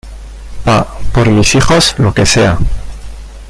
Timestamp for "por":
1.13-1.29